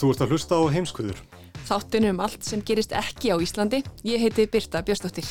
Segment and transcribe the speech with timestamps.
[0.00, 1.18] Þú ert að hlusta á heimskuður.
[1.68, 3.82] Þáttinu um allt sem gerist ekki á Íslandi.
[4.08, 5.26] Ég heiti Birta Björnsdóttir.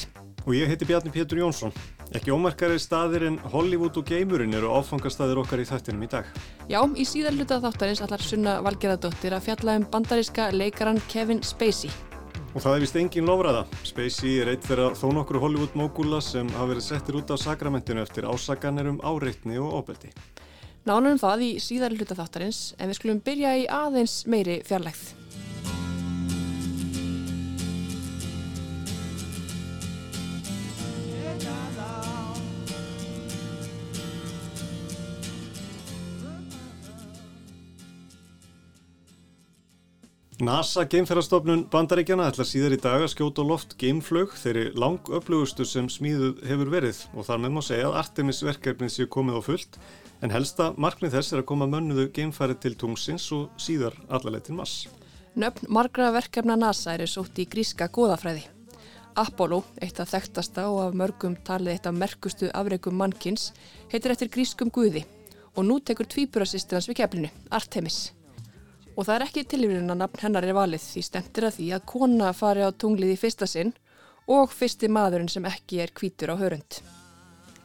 [0.45, 1.73] Og ég heiti Bjarni Pétur Jónsson.
[2.13, 6.29] Ekki ómarkari staðir en Hollywood og geimurinn eru áfangastæðir okkar í þættinum í dag.
[6.69, 11.89] Já, í síðan hluta þáttarins allar Sunna Valgerðardóttir að fjalla um bandaríska leikaran Kevin Spacey.
[12.53, 13.63] Og það er vist engin lofræða.
[13.89, 18.05] Spacey er eitt þeirra þó nokkru Hollywood mógúla sem hafa verið settir út af sakramentinu
[18.05, 20.13] eftir ásaganir um áreitni og óbeldi.
[20.87, 25.01] Nánum það í síðar hluta þáttarins en við skulum byrja í aðeins meiri fjarlægð.
[40.49, 46.39] NASA geimferðarstofnun bandaríkjana ætla síðar í dag að skjóta loft geimflög þeirri langöflugustu sem smíðuð
[46.49, 49.77] hefur verið og þar með má segja að Artemis verkefnin séu komið á fullt
[50.25, 54.57] en helsta markmið þess er að koma mönnuðu geimfæri til tungsins og síðar allarleið til
[54.57, 54.89] mass.
[55.37, 58.47] Nöfn margra verkefna NASA eru sótt í gríska góðafræði.
[59.21, 63.51] Apollo, eitt af þekktasta og af mörgum talið eitt af merkustu afreikum mannkins,
[63.93, 65.05] heitir eftir grískum guði
[65.53, 68.07] og nú tekur tvíburasistir hans við keflinu, Artemis.
[68.99, 71.83] Og það er ekki tilvíðun að nafn hennar er valið því stemtir að því að
[71.87, 73.71] kona fari á tunglið í fyrsta sinn
[74.27, 76.81] og fyrsti maðurinn sem ekki er kvítur á hörund.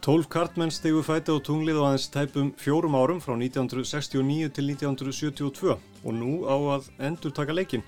[0.04, 5.74] Tólf kartmenn stegu fæti á tunglið á aðeins tæpum fjórum árum frá 1969 til 1972
[5.74, 7.82] og nú á að endur taka leikin.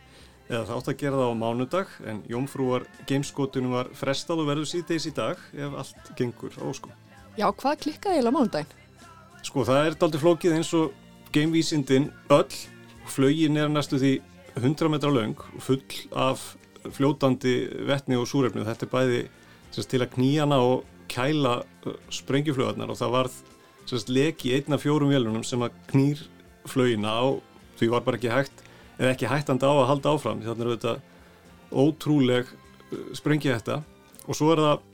[0.50, 5.06] Eða þátt að gera það á mánudag en jómfrúar gameskotinu var frestað og verður síðdeis
[5.06, 6.94] í dag ef allt gengur á óskum.
[7.38, 8.78] Já, hvað klikkaði eiginlega mánudaginn?
[9.46, 10.96] Sko það er daldi flókið eins og
[11.34, 12.74] gamevísindin öll
[13.10, 14.12] Flögin er næstu því
[14.56, 15.82] 100 metra laung full
[16.16, 16.54] af
[16.96, 17.56] fljótandi
[17.88, 18.62] vettni og súrefni.
[18.62, 19.20] Og þetta er bæði
[19.74, 21.58] semst, til að knýjana og kæla
[22.14, 23.40] sprengjuflögarnar og það varð
[23.86, 26.22] semst, leki einna fjórum vélunum sem að knýr
[26.66, 27.26] flögina á
[27.78, 28.64] því var bara ekki hægt
[28.96, 30.42] eða ekki hægtandi á að halda áfram.
[30.44, 30.94] Þannig er þetta
[31.76, 32.50] ótrúleg
[33.18, 33.82] sprengja þetta
[34.26, 34.86] og svo er það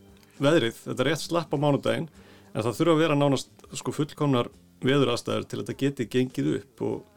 [0.42, 2.08] veðrið, þetta er rétt slapp á mánudaginn
[2.52, 4.50] en það þurfa að vera nánast sko, fullkomnar
[4.82, 6.82] veðurastæður til að þetta geti gengið upp.
[6.82, 7.11] Og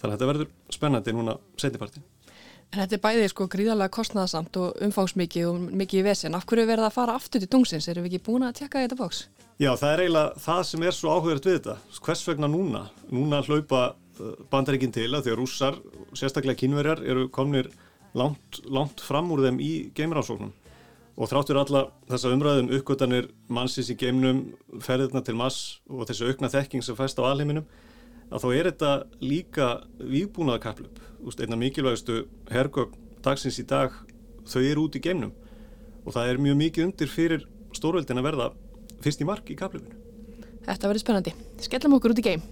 [0.00, 2.06] Þannig að þetta verður spennandi núna setnipartin.
[2.70, 6.36] En þetta er bæðið sko gríðarlega kostnæðasamt og umfangsmikið og mikið í vesen.
[6.38, 7.88] Af hverju verða að fara aftur til tungsins?
[7.90, 9.24] Erum við ekki búin að tjekka þetta bóks?
[9.58, 11.74] Já, það er eiginlega það sem er svo áhugverðt við þetta.
[12.06, 12.84] Hvers vegna núna?
[13.10, 13.82] Núna hlaupa
[14.52, 15.80] bandaríkinn til að því að rússar,
[16.14, 17.72] sérstaklega kínverjar, eru komnir
[18.14, 20.54] langt, langt fram úr þeim í geimrásóknum.
[21.20, 24.44] Og þráttur alla þessa umræðum uppgötanir mannsins í geimnum,
[24.80, 27.66] ferðirna til mass og þessu aukna þekking sem fæst á alheiminum
[28.30, 28.92] að þá er þetta
[29.22, 29.68] líka
[29.98, 31.00] výbúnaða kaplöp.
[31.40, 33.92] Einna mikilvægastu hergögn dagsins í dag
[34.48, 35.34] þau eru út í geimnum
[36.06, 37.44] og það er mjög mikið undir fyrir
[37.76, 38.48] stórveldin að verða
[39.04, 39.98] fyrst í mark í kaplöpinu.
[40.64, 41.34] Þetta verður spennandi.
[41.60, 42.42] Skellum okkur út í geim.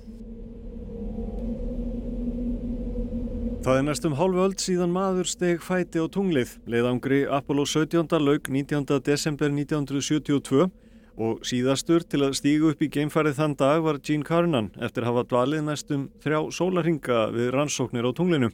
[3.64, 6.54] Það er næstum hálfu öll síðan maður steg fæti á tunglið.
[6.70, 8.06] Leiðangri Apollo 17.
[8.22, 8.86] laug 19.
[9.04, 10.68] desember 1972
[11.18, 15.10] og síðastur til að stígu upp í geimfarið þann dag var Gene Carnan eftir að
[15.10, 18.50] hafa dvalið næstum þrjá sólarhinga við rannsóknir á tunglinu.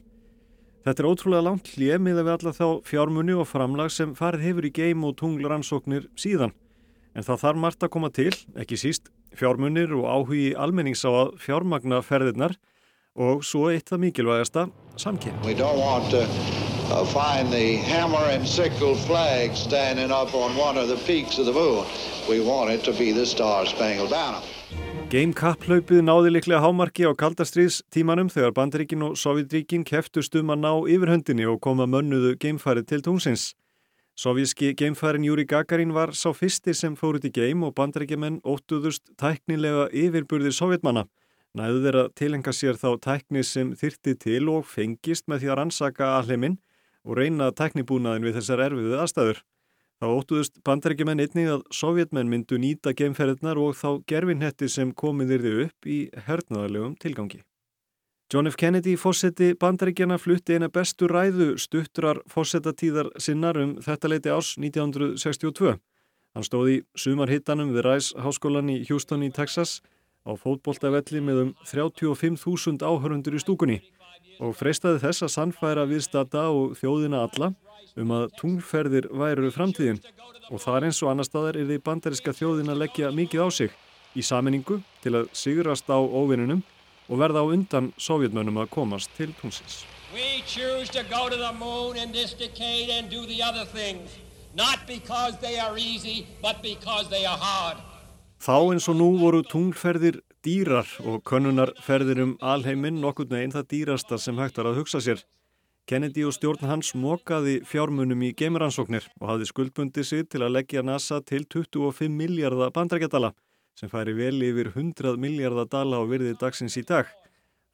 [0.85, 4.45] Þetta er ótrúlega langt hlið með að við alla þá fjármunni og framlag sem farið
[4.49, 6.53] hefur í geim og tunglrannsóknir síðan.
[7.15, 11.33] En það þarf margt að koma til, ekki síst fjármunir og áhugi almennings á að
[11.41, 12.57] fjármagna ferðirnar
[13.15, 14.69] og svo eitt það mikilvægasta,
[14.99, 16.64] samkynn.
[16.91, 21.45] Uh, find the hammer and sickle flag standing up on one of the peaks of
[21.47, 21.83] the moon.
[22.29, 24.41] We want it to be the Star Spangled Banner.
[25.09, 30.71] Game Cup-hlaupið náði liklega hámarki á kaldastriðstímanum þegar Bandaríkin og Sovjetríkin keftust um að ná
[30.93, 33.47] yfirhöndinni og koma mönnuðu geimfarið til tungsins.
[34.13, 39.09] Sovjíski geimfærin Júri Gagarin var sá fyrsti sem fór út í geim og bandaríkjumenn óttuðust
[39.17, 41.07] tæknilega yfirburðir sovjetmanna.
[41.57, 46.13] Næðu þeirra tilenga sér þá tækni sem þyrti til og fengist með því að rannsaka
[46.19, 46.59] alheiminn
[47.05, 49.41] og reyna teknibúnaðin við þessar erfiðu aðstæður.
[50.01, 55.53] Þá óttuðust bandarækjumenn einnig að sovjetmenn myndu nýta geimferðnar og þá gerfinhetti sem komið yrði
[55.65, 57.39] upp í hernaðarlegum tilgangi.
[58.33, 58.57] John F.
[58.57, 65.77] Kennedy fósetti bandaríkjana flutti eina bestu ræðu stuttrar fósettatíðar sinnar um þetta leiti ás 1962.
[66.35, 69.77] Hann stóði sumarhittanum við Rice háskólan í Houston í Texas
[70.25, 73.79] á fótboltavelli með um 35.000 áhörundur í stúkunni
[74.39, 77.53] og freistaði þess að sannfæra viðstata og þjóðina alla
[77.95, 80.01] um að tungferðir væru framtíðin
[80.51, 83.75] og þar eins og annar staðar er því bandariska þjóðin að leggja mikið á sig
[84.15, 86.63] í saminningu til að sigrast á óvinnunum
[87.09, 89.83] og verða á undan sovjetmönnum að komast til tungsins.
[90.13, 94.19] We choose to go to the moon in this decade and do the other things
[94.55, 97.77] not because they are easy but because they are hard.
[98.39, 104.19] Þá eins og nú voru tunglferðir dýrar og könnunarferðir um alheiminn nokkur neginn það dýrasta
[104.21, 105.23] sem hægt var að hugsa sér.
[105.89, 110.81] Kennedy og stjórn hans mókaði fjármunum í geimuransóknir og hafði skuldbundið sig til að leggja
[110.85, 113.33] NASA til 25 miljardar bandrækjadala
[113.77, 117.05] sem færi vel yfir 100 miljardar dala á virði dagsins í dag.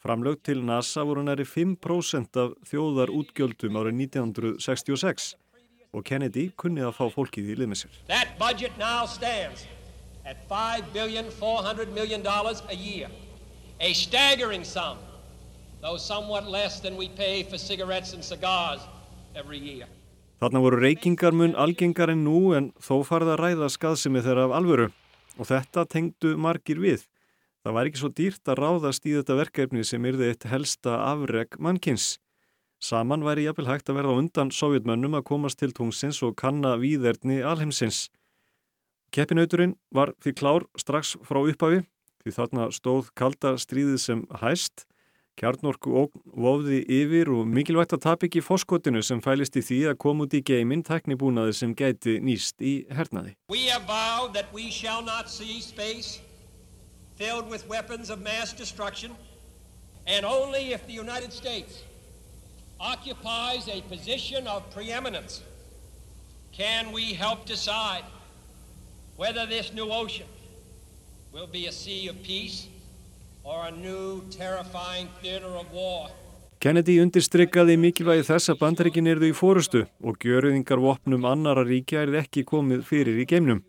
[0.01, 5.35] Framlög til NASA voru næri 5% af þjóðar útgjöldum árið 1966
[5.91, 8.01] og Kennedy kunnið að fá fólkið í liðmissir.
[10.25, 13.09] At $5,400,000,000 a year.
[13.79, 14.97] A staggering sum,
[15.81, 18.79] though somewhat less than we pay for cigarettes and cigars
[19.35, 19.87] every year.
[20.41, 24.55] Þarna voru reykingar mun algengar en nú en þó farða að ræða skaðsimi þeirra af
[24.57, 24.91] alvöru
[25.37, 27.05] og þetta tengdu margir við.
[27.61, 31.53] Það var ekki svo dýrt að ráðast í þetta verkefni sem yrði eitt helsta afreg
[31.61, 32.17] mannkins.
[32.81, 37.37] Saman væri jafnvel hægt að verða undan sovjetmönnum að komast til tungsins og kanna víðerni
[37.45, 38.07] alheimsins.
[39.11, 41.81] Keppinauturinn var því klár strax frá upphafi
[42.23, 44.85] því þarna stóð kalda stríðið sem hæst
[45.39, 46.05] Kjarnorku
[46.43, 50.35] vofði yfir og mikilvægt að tap ekki fórskotinu sem fælist í því að koma út
[50.37, 53.33] í geiminn teknibúnaði sem gæti nýst í hernaði.
[53.49, 56.19] We have vowed that we shall not see space
[57.17, 59.15] filled with weapons of mass destruction
[60.05, 61.83] and only if the United States
[62.79, 65.41] occupies a position of preeminence
[66.51, 68.03] can we help decide
[69.21, 70.29] whether this new ocean
[71.31, 72.67] will be a sea of peace
[76.61, 82.19] Kennedy undirstrykkaði mikilvægi þess að bandaríkin erðu í fórustu og gjöruðingar vopnum annara ríkja er
[82.21, 83.63] ekki komið fyrir í geimnum.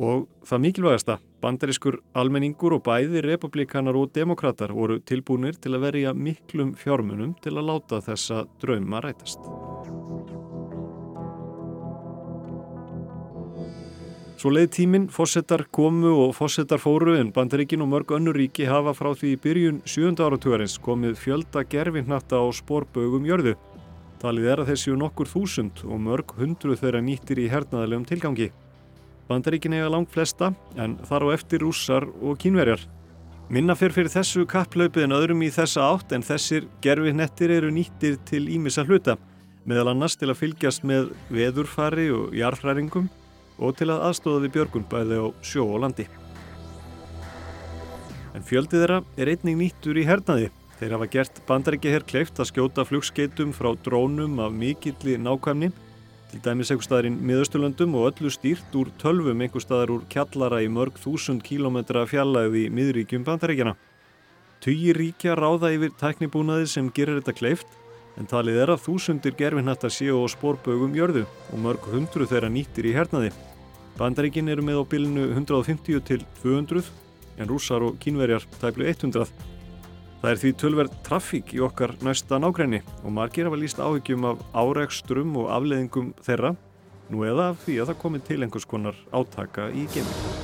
[0.00, 6.16] Og það mikilvægasta, bandarískur almenningur og bæði republikanar og demokrater voru tilbúinir til að verja
[6.16, 9.44] miklum fjármunum til að láta þessa drauma rætast.
[14.42, 18.90] Svo leið tíminn, fósettar komu og fósettar fóru en bandaríkin og mörg önnur ríki hafa
[18.90, 20.18] frá því í byrjun 7.
[20.18, 23.52] áratugurins komið fjölda gerfinnatta á spórbögum jörðu.
[24.18, 28.50] Talið er að þessi nokkur þúsund og mörg hundru þeirra nýttir í hernaðalegum tilgangi.
[29.30, 32.82] Bandaríkin eiga langt flesta en þar á eftir rússar og kínverjar.
[33.46, 38.18] Minna fyrir fyrir þessu kapplaupi en öðrum í þessa átt en þessir gerfinnettir eru nýttir
[38.26, 39.20] til ímissa hluta,
[39.62, 43.12] meðal annars til að fylgjast með veðurfari og jarðhræringum
[43.62, 46.08] og til að aðstóða við björgun bæði á sjó og landi.
[48.32, 50.50] En fjöldið þeirra er einning nýttur í hernaði.
[50.80, 55.68] Þeir hafa gert bandaríkja herr kleift að skjóta flugskeitum frá drónum af mikilli nákvæmni,
[56.32, 60.62] til dæmis einhver staðar í miðausturlöndum og öllu stýrt úr tölvum einhver staðar úr kjallara
[60.64, 63.76] í mörg þúsund kílometra fjallaði í miðríkjum bandaríkjana.
[64.64, 67.78] Tugir ríkja ráða yfir tæknibúnaði sem gerir þetta kleift
[68.16, 72.88] en talið er að þúsundir gerfinhattar séu á spórbögum jörðu og mörg hundru þeirra nýttir
[72.88, 73.32] í hernaði.
[73.98, 76.86] Bandaríkin eru með á bilinu 150 til 200
[77.38, 79.26] en rússar og kínverjar tæplu 100.
[80.22, 84.44] Það er því tölverð trafík í okkar næsta nákrenni og margir hafa líst áhyggjum af
[84.54, 86.54] áregstrum og afleðingum þeirra
[87.10, 90.41] nú eða af því að það komi til einhvers konar átaka í geiminu.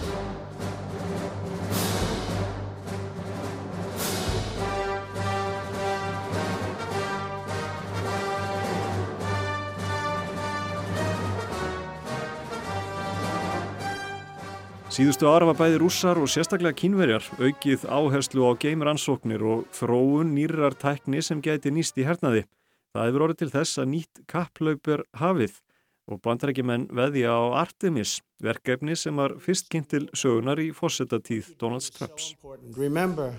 [14.98, 20.74] Síðustu ára var bæði rússar og sérstaklega kínverjar aukið áherslu á geimrannsóknir og þróun nýrar
[20.74, 22.40] tækni sem gæti nýst í hernaði.
[22.90, 25.60] Það hefur orðið til þess að nýtt kapplauper hafið
[26.10, 31.86] og bandarækjumenn veðja á Artemis, verkefni sem var fyrst kynnt til sögunar í fósettatíð Donald
[31.94, 32.32] Trumps.
[32.74, 33.38] Remember,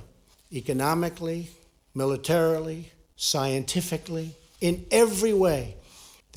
[0.55, 1.49] economically,
[1.91, 2.85] militarily,
[3.17, 5.75] scientifically, in every way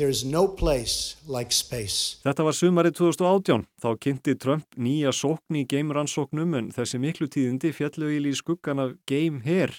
[0.01, 3.65] No like Þetta var sumarið 2018.
[3.77, 8.95] Þá kynnti Trump nýja sókn í geimrannsóknum en þessi miklu tíðindi fjallu í skuggan af
[9.05, 9.75] Game Hair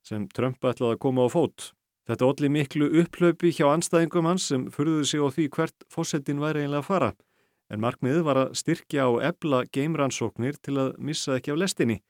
[0.00, 1.74] sem Trump ætlaði að koma á fót.
[2.08, 6.64] Þetta olli miklu upplöpi hjá anstæðingum hans sem furðuði sig á því hvert fósettin væri
[6.64, 7.12] einlega að fara.
[7.68, 12.00] En markmiðið var að styrkja og ebla geimrannsóknir til að missa ekki af lestinni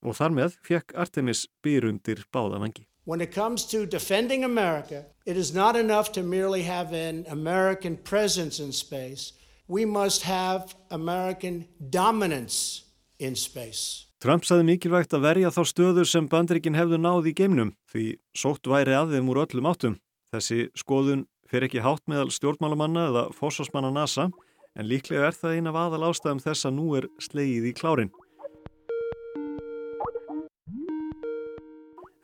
[0.00, 2.88] og þar með fekk Artemis byrundir báðavangi.
[3.06, 7.98] When it comes to defending America, it is not enough to merely have an American
[7.98, 9.32] presence in space.
[9.68, 12.84] We must have American dominance
[13.18, 14.06] in space.
[14.24, 18.64] Trump saði mikilvægt að verja þá stöður sem bandreikin hefðu náð í geimnum því sótt
[18.72, 19.98] væri að þeim úr öllum áttum.
[20.32, 24.30] Þessi skoðun fer ekki hátt meðal stjórnmálamanna eða fósásmanna NASA
[24.74, 28.14] en líklega er það eina af aðal ástæðum þess að nú er slegið í klárin.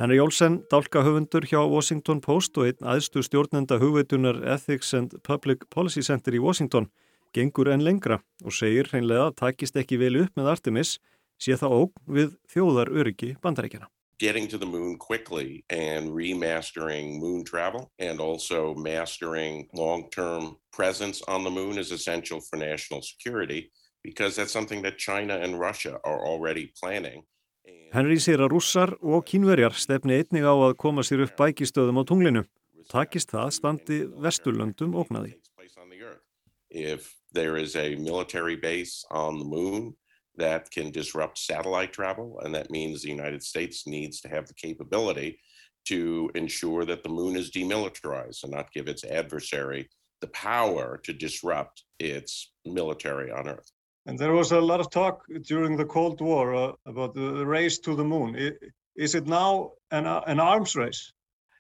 [0.01, 6.01] Henry Olsen, dálkahöfundur hjá Washington Post og einn aðstu stjórnenda hugveitunar Ethics and Public Policy
[6.01, 6.87] Center í Washington,
[7.37, 10.95] gengur enn lengra og segir hreinlega að takist ekki vel upp með Artemis
[11.37, 13.91] sé það óg við þjóðar öryggi bandarækjana.
[14.17, 21.45] Getting to the moon quickly and remastering moon travel and also mastering long-term presence on
[21.45, 23.69] the moon is essential for national security
[24.03, 27.25] because that's something that China and Russia are already planning.
[27.91, 32.05] Henry sér að rússar og kínverjar stefni einnig á að koma sér upp bækistöðum á
[32.07, 32.43] tunglinu.
[32.91, 35.35] Takist það standi vesturlöndum ógnaði.
[36.71, 39.97] If there is a military base on the moon
[40.37, 44.55] that can disrupt satellite travel, and that means the United States needs to have the
[44.55, 45.41] capability
[45.87, 49.89] to ensure that the moon is demilitarized and not give its adversary
[50.21, 53.73] the power to disrupt its military on Earth.
[54.07, 57.79] And there was a lot of talk during the Cold War uh, about the race
[57.81, 58.35] to the moon.
[58.97, 61.13] Is it now an, uh, an arms race?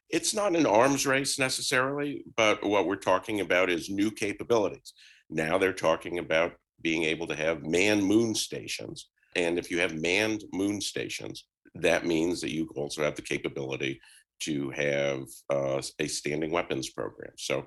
[0.08, 4.92] It's not an arms race necessarily, but what we're talking about is new capabilities.
[5.28, 9.08] Now they're talking about being able to have manned moon stations.
[9.36, 11.44] And if you have manned moon stations,
[11.74, 14.00] that means that you also have the capability
[14.40, 17.32] to have uh, a standing weapons program.
[17.36, 17.66] So,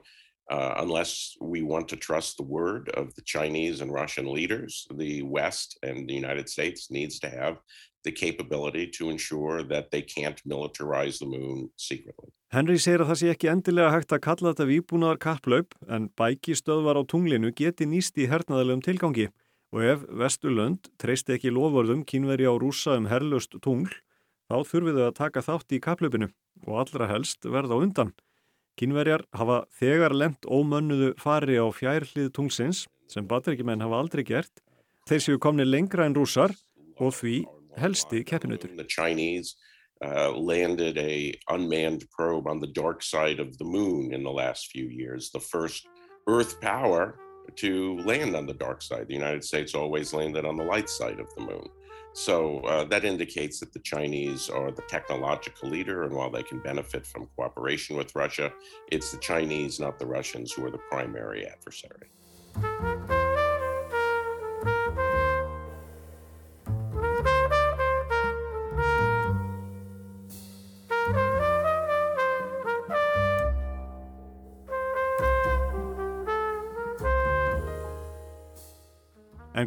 [0.49, 5.23] uh, unless we want to trust the word of the Chinese and Russian leaders, the
[5.23, 7.57] West and the United States needs to have
[8.03, 12.29] the capability to ensure that they can't militarize the moon secretly.
[12.51, 16.99] Henry segir að það sé ekki endilega hægt að kalla þetta výbúnaðar kapplaup en bækistöðvar
[16.99, 19.29] á tunglinu geti nýst í hernaðalegum tilgangi
[19.73, 23.89] og ef Vesturlönd treysti ekki lofvörðum kínveri á rúsa um herlust tungl
[24.51, 26.29] þá þurfið þau að taka þátt í kapplaupinu
[26.67, 28.13] og allra helst verða undan.
[28.79, 34.63] Kínverjar hafa þegar lemt ómönnuðu fari á fjærlið tunglsins sem batterikimenn hafa aldrei gert.
[35.09, 36.55] Þeir séu komni lengra en rúsar
[36.97, 37.43] og því
[37.77, 38.73] helsti keppinautur.
[40.03, 44.69] Uh, landed a unmanned probe on the dark side of the moon in the last
[44.69, 45.87] few years, the first
[46.27, 47.15] Earth power
[47.55, 49.07] to land on the dark side.
[49.07, 51.69] The United States always landed on the light side of the moon.
[52.13, 56.59] So uh, that indicates that the Chinese are the technological leader, and while they can
[56.59, 58.53] benefit from cooperation with Russia,
[58.91, 62.11] it's the Chinese, not the Russians, who are the primary adversary.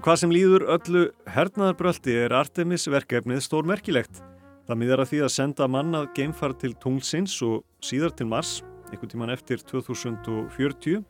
[0.07, 1.01] Hvað sem líður öllu
[1.35, 4.21] hernaðarbröldi er Artemis verkefnið stórmerkilegt.
[4.69, 8.61] Það miðar að því að senda mannað geimfar til tunglsins og síðar til Mars,
[8.93, 11.03] einhvern tíman eftir 2040.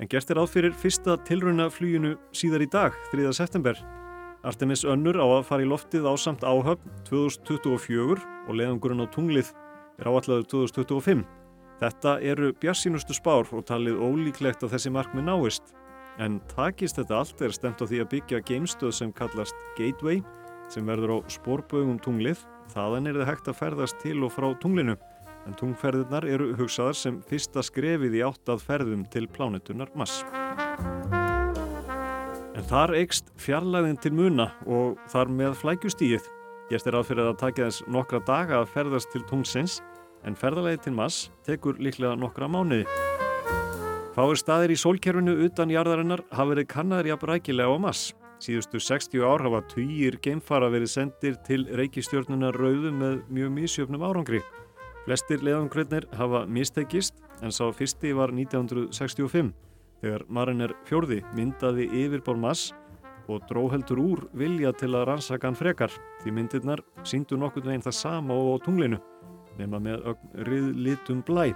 [0.00, 3.28] En gert er áfyrir fyrsta tilruna fluginu síðar í dag, 3.
[3.36, 3.76] september.
[4.40, 9.52] Artemis önnur á að fara í loftið á samt áhöfn 2024 og leiðangurinn á tunglið
[10.00, 11.26] er áallaður 2025.
[11.84, 15.74] Þetta eru bjarsínustu spár og talið ólíklegt að þessi markmið náist.
[16.22, 20.20] En takist þetta allt er stemt á því að byggja geimstöð sem kallast Gateway
[20.70, 22.38] sem verður á spórbögum tunglið.
[22.72, 24.94] Þaðan er það hægt að ferðast til og frá tunglinu
[25.44, 30.22] en tungferðirnar eru hugsaðar sem fyrsta skrefið í áttað ferðum til plánetunar Mars.
[32.54, 36.30] En þar eikst fjarlæðin til muna og þar með flækjustíið.
[36.70, 39.82] Gert er aðfyrir að taka þess nokkra daga að ferðast til tungsins
[40.24, 43.03] en ferðarlega til Mars tekur líklega nokkra mánuði.
[44.14, 48.02] Fáir staðir í sólkerfinu utan jarðarinnar hafa verið kannaðir jafn rækilega á Mars.
[48.38, 54.38] Síðustu 60 ár hafa týjir geimfara verið sendir til reykistjörnunar rauðu með mjög mísjöfnum árangri.
[55.02, 59.50] Flestir leðangröðnir hafa mistekist en sá fyrsti var 1965
[60.04, 62.68] þegar Mariner fjórði myndaði yfirbár Mars
[63.26, 65.90] og dróheldur úr vilja til að rannsaka hann frekar
[66.22, 69.02] því myndirnar síndu nokkur veginn það sama á tunglinu
[69.58, 70.12] nema með
[70.46, 71.50] riðlitum blæ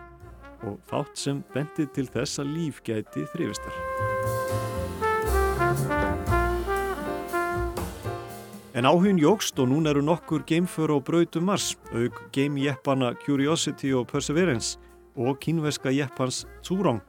[0.66, 3.74] og fátt sem bendi til þess að líf gæti þrifistar.
[8.78, 14.06] En áhugin jógst og núna eru nokkur geimför á brautum Mars, auk geimjeppana Curiosity og
[14.06, 14.78] Perseverance
[15.18, 17.00] og kínveska jeppans Zhurong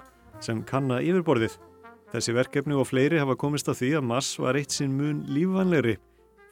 [0.41, 1.59] sem kanna yfirborðið.
[2.09, 5.99] Þessi verkefni og fleiri hafa komist að því að Mars var eitt sinn mun lífvanlegri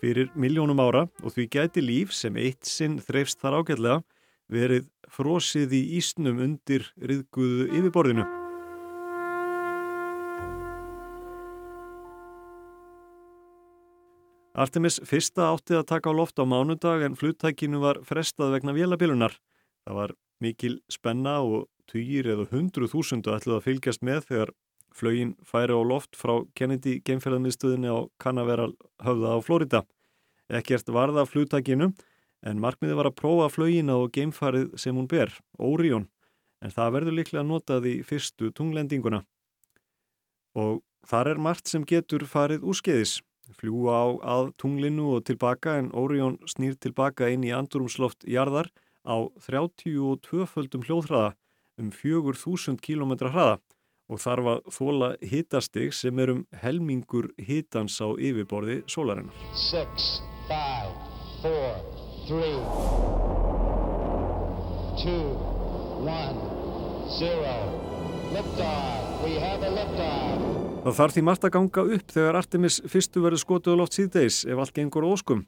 [0.04, 4.04] fyrir miljónum ára og því gæti líf sem eitt sinn þreifst þar ágætlega
[4.54, 8.26] verið frosið í ísnum undir riðguðu yfirborðinu.
[14.58, 19.36] Artemis fyrsta áttið að taka á loft á mánudag en fluttækinu var frestað vegna vélabilunar.
[19.86, 24.54] Það var mikil spenna og týjir eða hundru þúsundu ætluð að fylgjast með þegar
[24.98, 28.74] flögin færi á loft frá Kennedy geimferðarmiðstöðinni á Canaveral
[29.06, 29.84] höfða á Florida.
[30.50, 31.92] Ekkert varða fluttækinu
[32.48, 36.08] en markmiði var að prófa flögina og geimfarið sem hún ber, Orion,
[36.64, 39.24] en það verður líklega notað í fyrstu tunglendinguna.
[40.58, 43.20] Og þar er margt sem getur farið úrskeiðis
[43.56, 48.72] fljúa á að tunglinu og tilbaka en Orion snýr tilbaka inn í andurumsloft jarðar
[49.08, 51.36] á 32 földum hljóðhraða
[51.80, 53.60] um 4000 km hraða
[54.08, 59.36] og þarf að þóla hitastig sem er um helmingur hitans á yfirborði sólarinnar.
[59.68, 60.10] 6,
[60.48, 61.00] 5,
[61.44, 61.97] 4,
[62.28, 62.44] 3, 2,
[66.04, 66.40] 1,
[67.20, 67.44] 0,
[68.34, 70.42] lift off, we have a lift off.
[70.84, 74.60] Það þarf því margt að ganga upp þegar Artemis fyrstu verður skotuð loft síðdeis ef
[74.60, 75.46] allt gengur óskum.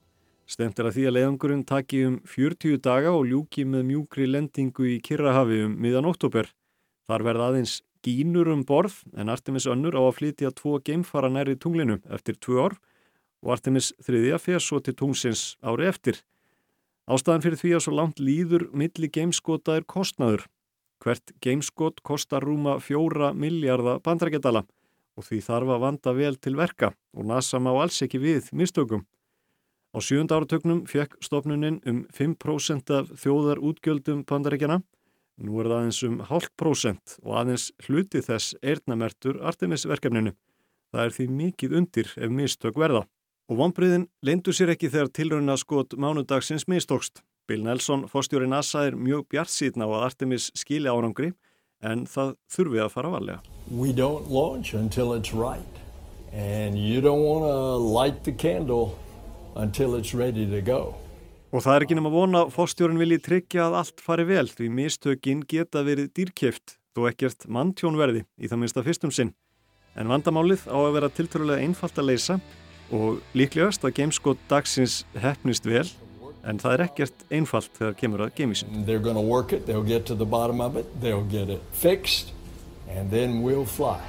[0.48, 4.88] Stemt er að því að leiðangurinn taki um 40 daga og ljúki með mjúkri lendingu
[4.93, 6.48] í Kirrahafi um miðan oktober.
[7.12, 7.75] Þar verða aðeins
[8.07, 12.69] gínur um borð en Artemis önnur á að flytja tvo geimfara næri tunglinu eftir tvö
[12.69, 12.79] ár
[13.43, 16.24] og Artemis þriðja fer svo til tungsins ári eftir.
[17.10, 20.44] Ástæðan fyrir því að svo langt líður milli geimskota er kostnaður.
[21.01, 24.62] Hvert geimskot kostar rúma fjóra miljardar bandrækjadala
[25.18, 29.08] og því þarf að vanda vel til verka og NASA má alls ekki við mistökum.
[29.89, 34.84] Á sjönda áratögnum fekk stofnuninn um 5% af þjóðar útgjöldum pandaríkjana.
[35.42, 40.36] Nú er það aðeins um hálf prósent og aðeins hluti þess eirnamertur Artemis-verkefninu.
[40.93, 43.08] Það er því mikið undir ef mistök verða.
[43.49, 47.23] Og vonbriðin leindu sér ekki þegar tilrauna skot mánudagsins mistókst.
[47.49, 51.31] Bill Nelson, fórstjóri NASA, er mjög bjart síðan á að Artemis skili árangri
[51.81, 53.39] en það þurfi að fara valega.
[53.73, 55.81] We don't launch until it's right
[56.29, 58.93] and you don't want to light the candle
[59.55, 60.93] until it's ready to go.
[61.49, 65.41] Og það er ekki nema vona fórstjórun vilji tryggja að allt fari vel því mistökin
[65.49, 69.33] geta verið dýrkjöft þó ekkert manntjónverði í það minnsta fyrstum sinn.
[69.97, 72.38] En vandamálið á að vera tiltörulega einfalt að leysa
[72.91, 75.88] og líklegast að gameskot dagsins hefnist vel
[76.47, 78.86] en það er ekkert einfalt þegar kemur að gemisinn.
[78.88, 82.34] They're gonna work it, they'll get to the bottom of it, they'll get it fixed
[82.89, 83.99] and then we'll fly.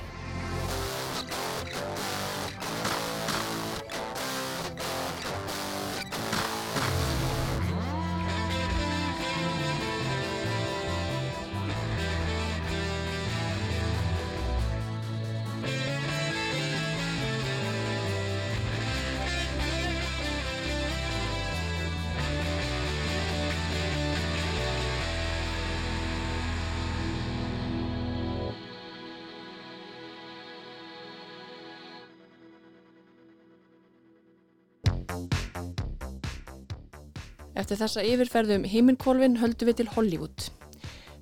[37.71, 40.47] Eftir þessa yfirferðum heiminkólfin höldu við til Hollywood.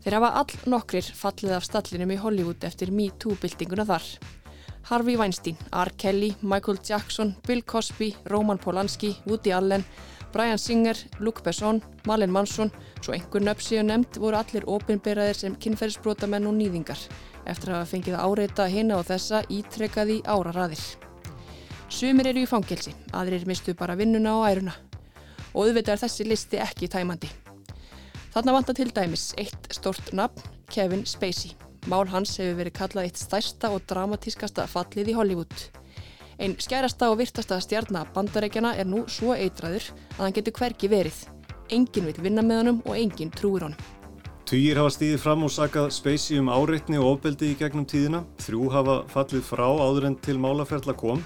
[0.00, 4.06] Þeir hafa all nokkrir fallið af stallinum í Hollywood eftir MeToo-byltinguna þar.
[4.88, 5.92] Harvey Weinstein, R.
[6.00, 9.84] Kelly, Michael Jackson, Bill Cosby, Roman Polanski, Woody Allen,
[10.32, 15.60] Brian Singer, Luke Besson, Malin Mansson, svo einhver nöpsi og nefnd voru allir ofinberaðir sem
[15.60, 17.04] kynferðisbrotamenn og nýðingar
[17.44, 20.88] eftir að hafa fengið að áreita hina og þessa ítrekkaði ára raðir.
[21.92, 24.80] Sumir eru í fangelsi, aðrir mistu bara vinnuna og æruna
[25.54, 27.30] og auðvitað er þessi listi ekki tæmandi.
[28.34, 31.54] Þarna vantar til dæmis eitt stort nafn, Kevin Spacey.
[31.88, 35.54] Mál hans hefur verið kallað eitt stærsta og dramatískasta fallið í Hollywood.
[36.38, 41.16] Einn skærasta og virtasta stjarnar bandarækjana er nú svo eitraður að hann getur hverki verið.
[41.74, 43.80] Engin vil vinna með honum og engin trúir honum.
[44.48, 48.22] Týjir hafa stíðið fram og sakað Spacey um áreitni og ofbeldi í gegnum tíðina.
[48.40, 51.20] Þrjú hafa fallið frá áður en til málaferðla kom.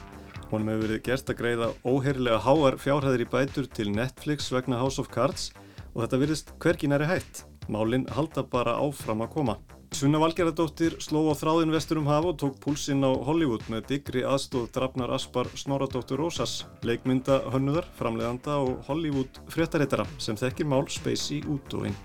[0.52, 5.00] Honum hefur verið gert að greiða óheirilega háar fjárhæðir í bætur til Netflix vegna House
[5.00, 5.46] of Cards
[5.94, 7.46] og þetta virðist hvergin er hægt.
[7.72, 9.56] Málinn halda bara áfram að koma.
[9.96, 14.26] Sunna Valgerðardóttir sló á þráðin vestur um hafa og tók púlsinn á Hollywood með digri
[14.28, 21.44] aðstóð drafnar Aspar Snoradóttur Rósas, leikmynda hönnuðar, framleganda og Hollywood fréttaréttara sem þekkir mál Spacey
[21.48, 22.00] út og inn.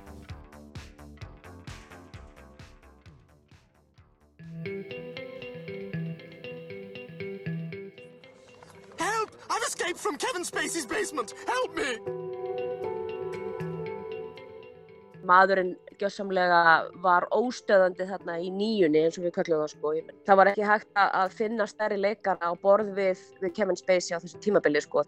[9.95, 11.33] Spacey's basement!
[11.47, 12.37] Help me!
[15.27, 16.59] maðurinn gjössamlega
[17.03, 19.93] var óstöðandi þarna í nýjunni eins og við kallum það sko.
[20.27, 24.21] Það var ekki hægt að finna stærri leikara á borð við, við Kevin Spacey á
[24.23, 25.03] þessu tímabili sko.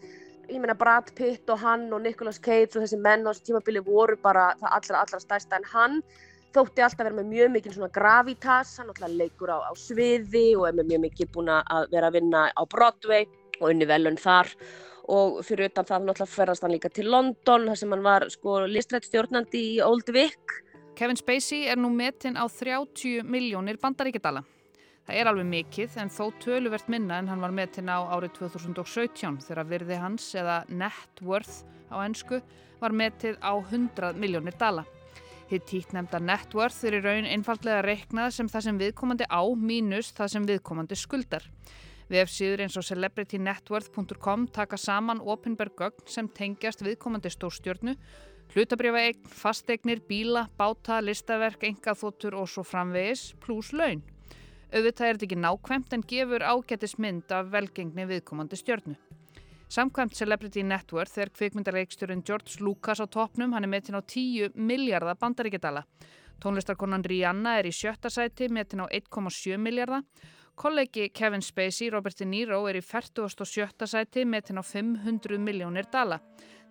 [0.49, 3.83] Ég meina Brad Pitt og hann og Nicolas Cage og þessi menn á þessu tímabili
[3.85, 5.99] voru bara það allra allra stærsta en hann
[6.55, 10.65] þótti alltaf vera með mjög mikil svona gravitas, hann alltaf leikur á, á sviði og
[10.71, 13.29] er með mjög mikil búin að vera að vinna á Broadway
[13.60, 14.52] og unni velun þar
[15.10, 18.60] og fyrir utan það náttúrulega ferðast hann líka til London þar sem hann var sko
[18.69, 20.38] listrætt stjórnandi í Old Vic.
[21.00, 24.43] Kevin Spacey er nú metinn á 30 miljónir bandaríkjadala.
[25.08, 29.39] Það er alveg mikið en þó töluvert minna en hann var metinn á árið 2017
[29.48, 32.41] þegar virði hans eða net worth á ennsku
[32.80, 34.86] var metið á 100 miljónir dala.
[35.50, 40.12] Hitt títnemda net worth er í raun einfallega reiknað sem það sem viðkomandi á mínus
[40.13, 41.48] það sem viðkomandi skuldar.
[42.10, 47.93] Vefsíður eins og celebritynetworth.com taka saman opinbergögn sem tengjast viðkomandi stórstjörnu,
[48.56, 54.02] hlutabrifa eign, fasteignir, bíla, báta, listaverk, engaþóttur og svo framvegis pluss laun.
[54.74, 58.98] Auðvitað er þetta ekki nákvæmt en gefur ágættis mynd af velgengni viðkomandi stjörnu.
[59.69, 65.17] Samkvæmt Celebrity Networth er kvikmyndarleikstjórun George Lucas á toppnum, hann er metin á 10 miljardar
[65.22, 65.86] bandaríkjadala.
[66.41, 70.02] Tónlistarkonan Rihanna er í sjötta sæti metin á 1,7 miljardar
[70.60, 73.86] Kollegi Kevin Spacey, Robert De Niro, er í 47.
[73.88, 76.17] sæti metin á 500 miljónir dala.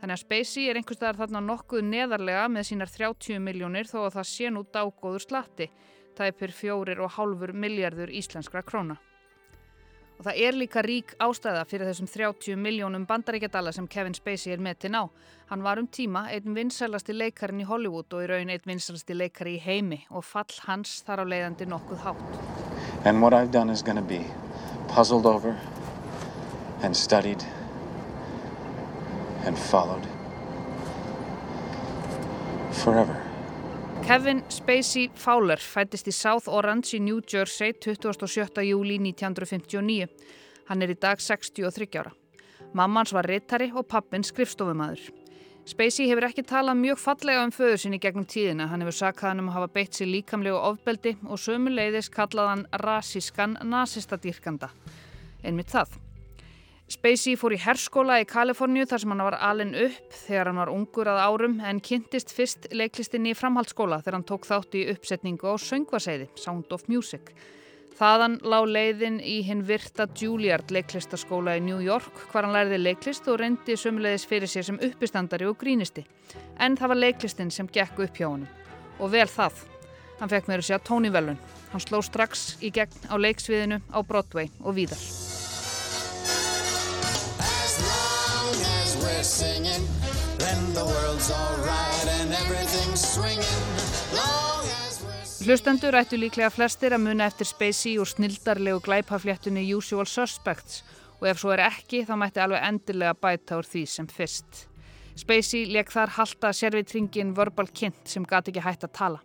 [0.03, 4.19] Þannig að Spacey er einhvers staðar þarna nokkuð neðarlega með sínar 30 miljónir þó að
[4.19, 5.71] það sé nú dágóður slatti.
[6.19, 8.99] Það er pyr fjórir og hálfur miljardur íslenskra króna.
[10.19, 14.61] Og það er líka rík ástæða fyrir þessum 30 miljónum bandaríkjadala sem Kevin Spacey er
[14.61, 15.09] metin á.
[15.49, 19.57] Hann var um tíma einn vinsælasti leikarin í Hollywood og í raun einn vinsælasti leikari
[19.57, 22.58] í heimi og fall hans þar á leiðandi nokkuð hátt.
[23.05, 24.27] And what I've done is going to be
[24.89, 25.57] puzzled over
[26.83, 27.45] and studied
[29.45, 30.07] and followed
[32.73, 33.23] forever.
[34.03, 38.63] Kevin Spacey Fowler fættist í South Orange í New Jersey 27.
[38.65, 40.09] júli 1959.
[40.69, 42.13] Hann er í dag 63 ára.
[42.73, 45.28] Mammans var rittari og pappin skrifstofumæður.
[45.69, 48.71] Spacey hefur ekki talað mjög fallega um föður sinni gegnum tíðina.
[48.71, 52.63] Hann hefur sakað hann um að hafa beitt sér líkamlegu ofbeldi og sömuleiðis kallað hann
[52.81, 54.71] rasískan nazistadýrkanda.
[55.45, 55.99] Einmitt það.
[56.89, 60.73] Spacey fór í herskóla í Kaliforníu þar sem hann var alin upp þegar hann var
[60.73, 65.53] ungur að árum en kynntist fyrst leiklistinni í framhaldsskóla þegar hann tók þátt í uppsetningu
[65.53, 67.29] á söngvaseiði, Sound of Music.
[67.97, 73.27] Þaðan lág leiðin í hinn virta Juilliard leiklistaskóla í New York hvar hann læriði leiklist
[73.33, 76.05] og reyndi sömulegis fyrir sér sem uppistandari og grínisti.
[76.61, 78.47] En það var leiklistin sem gekk upp hjá hann.
[78.99, 79.65] Og vel það.
[80.21, 81.39] Hann fekk að Tony Vellun.
[81.73, 84.99] Hann sló strax í gegn á leiksviðinu á Broadway og víðar.
[87.39, 89.87] As long as we're singing
[90.39, 94.48] Then the world's alright and everything's swinging
[95.49, 100.83] Hlustendur ættu líklega flestir að muna eftir Spacey úr snildarlegu glæpafléttunni Usual Suspects
[101.23, 104.67] og ef svo er ekki þá mætti alveg endilega bæta úr því sem fyrst.
[105.17, 109.25] Spacey leik þar halda servitringin Verbal Kint sem gati ekki hægt að tala.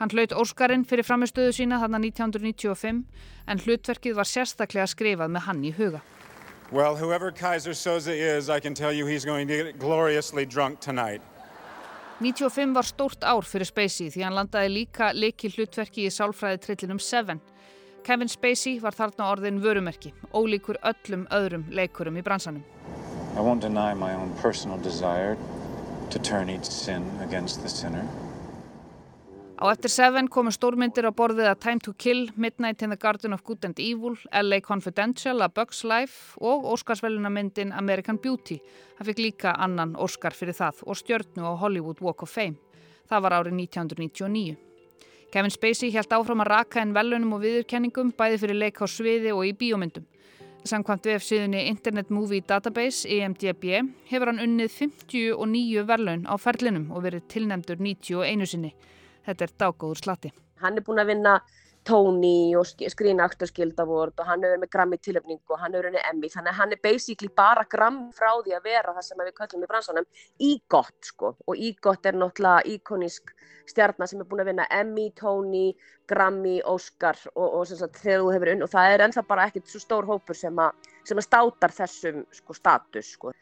[0.00, 3.04] Hann hlaut Óskarinn fyrir framistöðu sína þarna 1995
[3.44, 6.00] en hlutverkið var sérstaklega skrifað með hann í huga.
[6.72, 10.80] Well, whoever Kaiser Soze is, I can tell you he's going to get gloriously drunk
[10.80, 11.20] tonight.
[12.20, 16.98] 95 var stórt ár fyrir Spacey því hann landaði líka leiki hlutverki í sálfræði trillinum
[16.98, 17.38] Seven.
[18.02, 22.64] Kevin Spacey var þarna orðin vörumerki, ólíkur öllum öðrum leikurum í bransanum.
[23.36, 25.36] I won't deny my own personal desire
[26.10, 28.02] to turn each sin against the sinner.
[29.58, 33.32] Á eftir Seven komu stórmyndir á borðið að Time to Kill, Midnight in the Garden
[33.34, 38.60] of Good and Evil, LA Confidential, A Bug's Life og Óskarsvelunamyndin American Beauty.
[39.00, 42.54] Það fikk líka annan Óskar fyrir það og stjörnu á Hollywood Walk of Fame.
[43.10, 44.54] Það var árið 1999.
[45.32, 49.32] Kevin Spacey held áfram að raka en velunum og viðurkenningum bæði fyrir leik á sviði
[49.34, 50.04] og í bíómyndum.
[50.62, 54.70] Samkvæmt VF-síðunni Internet Movie Database, EMDB, hefur hann unnið
[55.02, 58.72] 59 velun á ferlinum og verið tilnemdur 91 sinni.
[59.28, 60.30] Þetta er dágóður slatti.
[60.62, 61.38] Hann er búin að vinna
[61.88, 62.66] Tony og
[63.56, 66.30] Guild Award og hann verið með Grammy tilöfningu og hann verið með Emmy.
[66.32, 69.64] Þannig að hann er basically bara Gram frá því að vera það sem við kallum
[69.64, 70.08] í bransanum
[70.48, 71.34] ígott sko.
[71.46, 73.34] Og ígott er náttúrulega íkonisk
[73.68, 75.66] stjarnar sem er búin að vinna Emmy, Tony,
[76.08, 78.64] Grammy, Oscar og, og sagt, þegar þú hefur unn.
[78.64, 82.24] Og það er ennþá bara ekkert svo stór hópur sem að, sem að státar þessum
[82.40, 83.36] sko, status sko.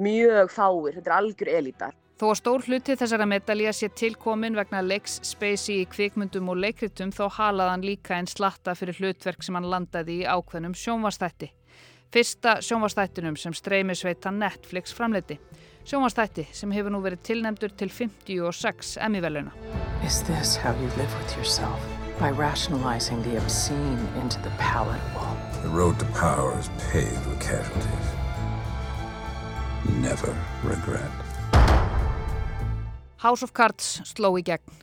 [0.00, 2.01] Mjög fáir, þetta er algjör elítar.
[2.20, 7.10] Þó að stór hluti þessara medalja sé tilkomin vegna leiks Spacey í kvikmyndum og leikritum
[7.14, 11.50] þó halaðan líka einn slatta fyrir hlutverk sem hann landaði í ákveðnum sjónvastætti.
[12.12, 15.38] Fyrsta sjónvastættinum sem streymisveita Netflix framleiti.
[15.88, 19.50] Sjónvastætti sem hefur nú verið tilnemdur til 56 Emmy-veluna.
[20.06, 21.80] Is this how you live with yourself?
[22.20, 25.26] By rationalizing the obscene into the palatable?
[25.62, 28.08] The road to power is paved with casualties.
[29.98, 31.21] Never regret.
[33.22, 34.80] House of Cards sló í gegn.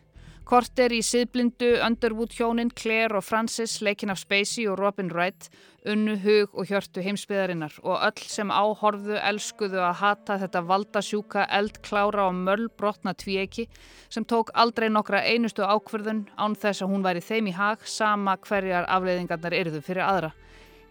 [0.48, 5.50] Kort er í siðblindu Underwood hjónin Claire og Francis, leikin af Spacey og Robin Wright,
[5.84, 12.30] unnu hug og hjörtu heimsbyðarinnar og öll sem áhorðu elskuðu að hata þetta valdasjúka, eldklára
[12.30, 13.68] og möllbrotna tvíeki
[14.08, 18.40] sem tók aldrei nokkra einustu ákverðun án þess að hún væri þeim í hag sama
[18.48, 20.36] hverjar afleiðingarnar eruðu fyrir aðra,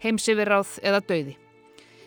[0.05, 1.39] heimsifirráð eða dauði.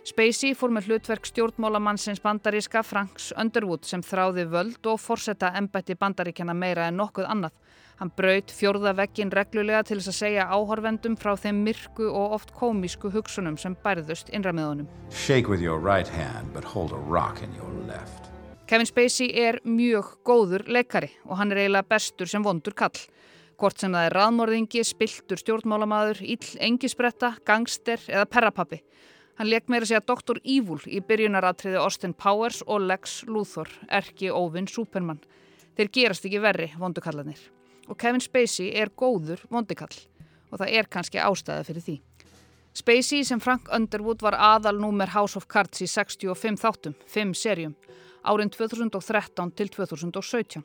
[0.02, 6.56] Spacey fór með hlutverk stjórnmálamannsins bandaríska Franks Underwood sem þráði völd og forsetta embætti bandaríkjana
[6.58, 7.52] meira en nokkuð annað.
[8.00, 12.50] Hann braut fjórða vekkin reglulega til þess að segja áhorvendum frá þeim myrku og oft
[12.58, 14.88] komísku hugsunum sem bærðust innræmiðunum.
[15.14, 18.26] Shake with your right hand but hold a rock in your left.
[18.66, 22.98] Kevin Spacey er mjög góður leikari og hann er eiginlega bestur sem vondur kall.
[23.54, 28.82] Hvort sem það er raðmorðingi, spiltur stjórnmálamaður, ill engisbretta, gangster eða perrapappi.
[29.40, 30.38] Hann leik meira segja Dr.
[30.44, 35.22] Evil í byrjunaratriði Austin Powers og Lex Luthor, erki óvinn Superman.
[35.76, 37.40] Þeir gerast ekki verri, vondukallanir.
[37.88, 39.94] Og Kevin Spacey er góður vondukall
[40.52, 41.94] og það er kannski ástæða fyrir því.
[42.76, 47.74] Spacey sem Frank Underwood var aðal númer House of Cards í 65 þáttum, 5 serjum,
[48.24, 50.64] árin 2013 til 2017.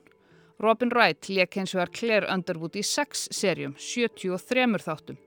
[0.59, 5.19] Robin Wright leik hins vegar Claire Underwood í 6 serjum, 73 þáttum.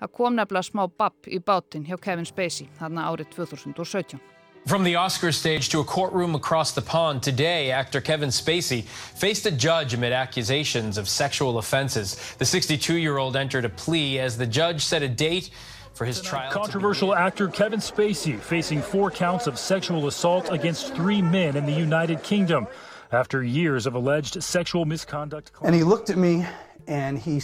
[0.00, 4.20] Það kom nefnilega smá bapp í bátinn hjá Kevin Spacey þarna árið 2017.
[4.66, 9.44] From the Oscar stage to a courtroom across the pond, today actor Kevin Spacey faced
[9.44, 12.16] a judge amid accusations of sexual offenses.
[12.38, 15.50] The 62-year-old entered a plea as the judge set a date
[15.92, 16.50] for his trial.
[16.50, 21.72] Controversial actor Kevin Spacey facing four counts of sexual assault against three men in the
[21.72, 22.66] United Kingdom
[23.12, 25.52] after years of alleged sexual misconduct.
[25.62, 26.46] And he looked at me
[26.86, 27.38] and he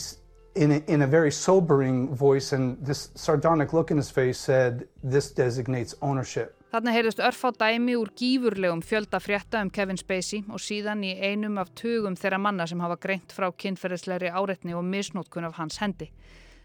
[0.55, 4.87] in a, in a very sobering voice and this sardonic look in his face said,
[5.03, 6.57] This designates ownership.
[6.71, 11.59] Þarna heyrðist örfá dæmi úr gífurlegum fjölda frétta um Kevin Spacey og síðan í einum
[11.59, 16.13] af tugum þeirra manna sem hafa greint frá kynferðisleiri áreitni og misnótkun af hans hendi.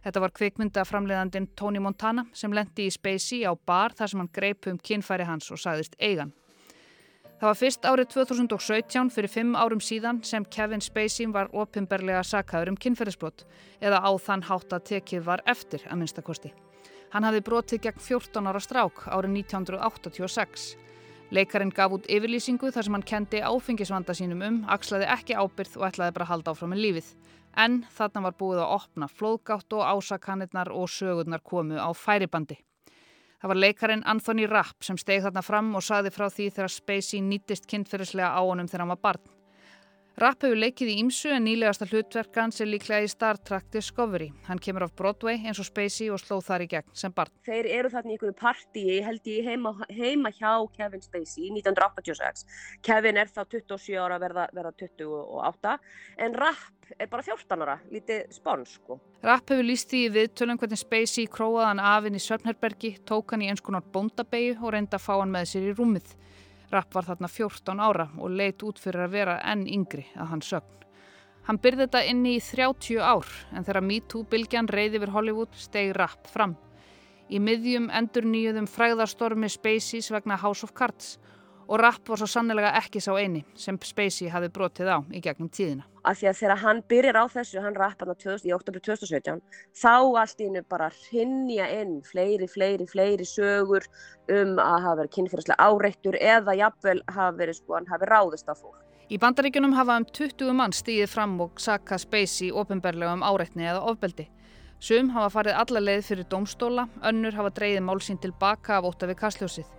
[0.05, 4.33] Þetta var kvikmynda framleiðandin Tony Montana sem lendi í Spacey á bar þar sem hann
[4.37, 6.35] greip um kynfæri hans og sagðist eigan.
[7.35, 12.71] Það var fyrst árið 2017 fyrir fimm árum síðan sem Kevin Spacey var opimberlega sakaður
[12.71, 13.43] um kynferðisbrot
[13.83, 16.53] eða á þann hátt að tekið var eftir að minnstakosti.
[17.11, 20.67] Hann hafði brotið gegn 14 ára strák árið 1986.
[21.35, 25.87] Leikarinn gaf út yfirlýsingu þar sem hann kendi áfengisvanda sínum um, axlaði ekki ábyrð og
[25.89, 27.09] ætlaði bara að halda áfram með lífið.
[27.59, 32.61] En þarna var búið að opna flóðgátt og ásakanirnar og sögurnar komu á færibandi.
[33.45, 37.19] Það var leikarin Anthony Rapp sem steg þarna fram og saði frá því þegar Spacey
[37.21, 39.34] nýttist kynferðislega á honum þegar hann var barn.
[40.15, 44.29] Rapp hefur leikið í Ímsu en nýlegasta hlutverkan sem líklega í Star Trek Discovery.
[44.45, 47.33] Hann kemur af Broadway eins og Spacey og slóð þar í gegn sem barn.
[47.43, 52.45] Þeir eru þarna í einhverju partíi, held ég heima, heima hjá Kevin Spacey 1986.
[52.87, 55.75] Kevin er þá 27 ára verða, verða 28
[56.23, 59.01] en Rapp er bara 14 ára, lítið spáns sko.
[59.25, 63.35] Rapp hefur líst því í viðtölum hvernig Spacey króaði hann af inn í Svörnherbergi, tók
[63.35, 66.15] hann í eins konar bóndabegi og reynda að fá hann með sér í rúmið.
[66.71, 70.43] Rapp var þarna 14 ára og leit út fyrir að vera enn yngri að hann
[70.45, 70.71] sögn.
[71.45, 76.25] Hann byrði þetta inni í 30 ár en þegar MeToo-bylgjan reyði yfir Hollywood steg Rapp
[76.31, 76.55] fram.
[77.29, 81.15] Í miðjum endur nýjuðum fræðarstormi Spaceys vegna House of Cards
[81.67, 85.49] og Rapp var svo sannilega ekki sá eini sem Spacey hafi brotið á í gegnum
[85.49, 85.85] tíðina.
[86.05, 89.41] Af því að þegar hann byrjar á þessu, hann rappa í oktober 2017,
[89.73, 93.87] þá allt innu bara hrinja inn fleiri, fleiri, fleiri sögur
[94.29, 98.61] um að hafa verið kynferðislega áreittur eða jafnvel hafa verið sko, hann hafi ráðist af
[98.61, 98.81] fólk.
[99.09, 103.83] Í bandaríkunum hafa um 20 mann stíðið fram og saka Spacey ofinberlega um áreitni eða
[103.89, 104.29] ofbeldi.
[104.81, 109.19] Sum hafa farið alla leið fyrir domstóla, önnur hafa dreyið málsín tilbaka af óta við
[109.21, 109.69] kastljósið.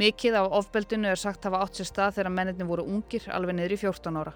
[0.00, 3.74] Mikið af ofbeldinu er sagt hafa átt sér stað þegar menninni voru ungir alveg niður
[3.76, 4.32] í 14 ára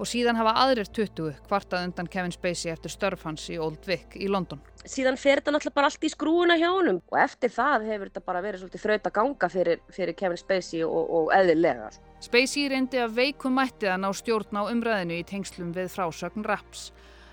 [0.00, 4.14] og síðan hafa aðrir 20 kvartað undan Kevin Spacey eftir störf hans í Old Vic
[4.16, 4.62] í London.
[4.88, 8.24] Síðan fer þetta náttúrulega bara allt í skrúuna hjá honum og eftir það hefur þetta
[8.30, 11.90] bara verið svolítið þraut að ganga fyrir, fyrir Kevin Spacey og, og eðlilega.
[12.24, 16.90] Spacey reyndi að veikum mætti að ná stjórn á umræðinu í tengslum við frásögn Raps.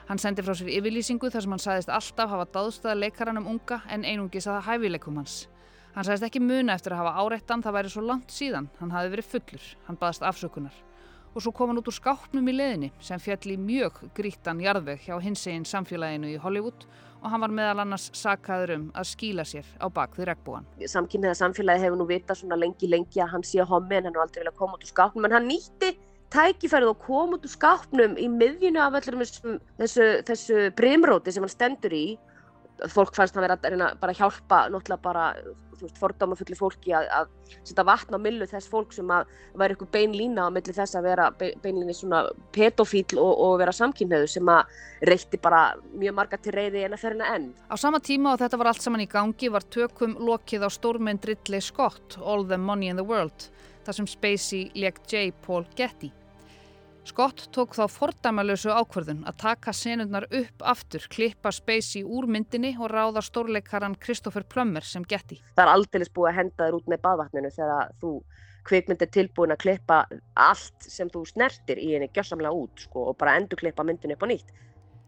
[0.10, 4.04] Hann sendi frá sér yfirlýsingu þar sem hann sagðist alltaf hafa dáðstæða leikaranum unga en
[4.04, 5.46] einungis að það hæfileikum hans.
[5.98, 9.10] Hann sagðist ekki muna eftir að hafa áreittan það væri svo langt síðan, hann hafi
[9.16, 10.76] verið fullur, hann baðast afsökunar.
[11.34, 15.04] og svo kom hann út úr skápnum í leðinni sem fjall í mjög grítan jarðveg
[15.06, 16.86] hjá hinsegin samfélaginu í Hollywood
[17.22, 20.66] og hann var meðal annars sakaður um að skíla sér á bakvið regnbúan.
[20.82, 24.24] Samkynniða samfélagi hefur nú vita svona lengi lengi að hann sé hommi en hann er
[24.24, 25.94] aldrei viljað koma út úr skápnum en hann nýtti
[26.34, 31.46] tækifærið og kom út úr skápnum í miðjunu af allir þessu, þessu, þessu brimróti sem
[31.46, 32.06] hann stendur í
[32.94, 35.26] fólk fannst hann vera að reyna bara að hjálpa náttúrulega bara
[35.98, 39.92] fordóma fulli fólki að, að setja vatn á millu þess fólk sem að væri eitthvað
[39.94, 42.24] bein lína á milli þess að vera beinlinni svona
[42.56, 44.74] pedofíl og, og vera samkynneðu sem að
[45.10, 45.62] reyti bara
[45.94, 47.50] mjög marga til reyði en að ferina enn.
[47.70, 51.28] Á sama tíma og þetta var allt saman í gangi var tökum lokið á stórmynd
[51.30, 53.52] Ridley Scott, All the Money in the World,
[53.86, 55.30] þar sem Spacey leik J.
[55.46, 56.17] Paul Getty.
[57.08, 62.92] Scott tók þá fordæmalösu ákverðun að taka senurnar upp aftur, klippa Spacey úr myndinni og
[62.92, 65.38] ráða stórleikaran Christopher Plummer sem getti.
[65.56, 68.12] Það er aldrei búið að henda þér út með baðvatninu þegar þú
[68.68, 70.02] kvikmyndir tilbúin að klippa
[70.36, 74.28] allt sem þú snertir í henni gjörsamlega út sko, og bara endur klippa myndinu upp
[74.28, 74.56] á nýtt.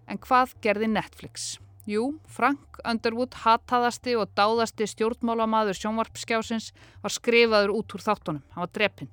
[0.08, 1.58] En hvað gerði Netflix?
[1.90, 6.72] Jú, Frank Underwood, hataðasti og dáðasti stjórnmálamaður sjónvarpskjásins
[7.04, 8.46] var skrifaður út úr þáttunum.
[8.56, 9.12] Hann var drepinn.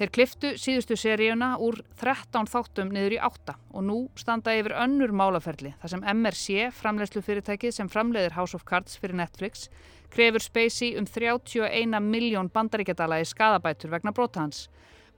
[0.00, 5.12] Þeir kliftu síðustu seríuna úr 13 þáttum niður í 8 og nú standa yfir önnur
[5.12, 9.66] málaferli þar sem MRC, framlegslu fyrirtækið sem framleiðir House of Cards fyrir Netflix,
[10.08, 14.70] krefur Spacey um 31 miljón bandaríkjadala í skadabætur vegna brótahans.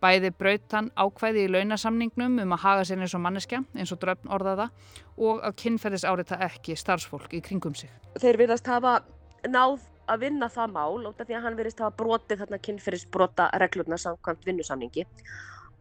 [0.03, 4.03] Bæði braut hann ákvæði í launasamningnum um að haga sér eins og manneskja, eins og
[4.03, 4.73] dröfn orðaða,
[5.15, 7.95] og að kynferðis árita ekki starfsfólk í kringum sig.
[8.19, 8.99] Þeir virðast hafa
[9.47, 13.49] náð að vinna það mál út af því að hann verist hafa brotið þarna kynferðisbrota
[13.63, 15.07] reglurna samkvæmt vinnusamningi.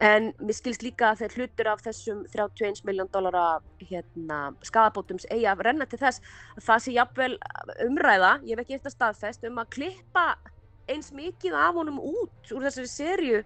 [0.02, 5.46] En mér skilst líka að þeir hlutur af þessum 31 miljón dólara hérna, skadabótums eigi
[5.46, 6.22] að renna til þess
[6.56, 7.36] að það sé jafnvel
[7.86, 10.24] umræða, ég veit ekki eftir staðfest um að klippa
[10.90, 13.42] eins mikið af honum út úr þessari sériu